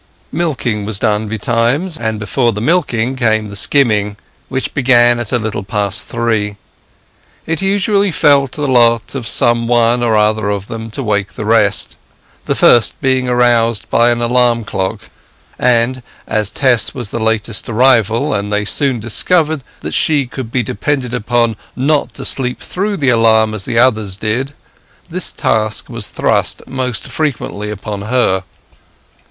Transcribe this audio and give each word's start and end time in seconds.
Milking 0.31 0.83
was 0.83 0.97
done 0.97 1.27
betimes; 1.27 1.95
and 1.95 2.17
before 2.19 2.53
the 2.53 2.59
milking 2.59 3.15
came 3.15 3.49
the 3.49 3.55
skimming, 3.55 4.17
which 4.49 4.73
began 4.73 5.19
at 5.19 5.31
a 5.31 5.37
little 5.37 5.61
past 5.61 6.07
three. 6.07 6.57
It 7.45 7.61
usually 7.61 8.11
fell 8.11 8.47
to 8.47 8.61
the 8.61 8.67
lot 8.67 9.13
of 9.13 9.27
some 9.27 9.67
one 9.67 10.01
or 10.01 10.17
other 10.17 10.49
of 10.49 10.65
them 10.65 10.89
to 10.89 11.03
wake 11.03 11.33
the 11.33 11.45
rest, 11.45 11.97
the 12.45 12.55
first 12.55 12.99
being 12.99 13.29
aroused 13.29 13.87
by 13.91 14.09
an 14.09 14.23
alarm 14.23 14.63
clock; 14.63 15.01
and, 15.59 16.01
as 16.25 16.49
Tess 16.49 16.95
was 16.95 17.11
the 17.11 17.19
latest 17.19 17.69
arrival, 17.69 18.33
and 18.33 18.51
they 18.51 18.65
soon 18.65 18.99
discovered 18.99 19.63
that 19.81 19.93
she 19.93 20.25
could 20.25 20.51
be 20.51 20.63
depended 20.63 21.13
upon 21.13 21.55
not 21.75 22.15
to 22.15 22.25
sleep 22.25 22.59
through 22.59 22.97
the 22.97 23.09
alarm 23.09 23.53
as 23.53 23.67
others 23.67 24.17
did, 24.17 24.55
this 25.11 25.31
task 25.31 25.89
was 25.89 26.07
thrust 26.07 26.63
most 26.65 27.07
frequently 27.07 27.69
upon 27.69 28.01
her. 28.01 28.43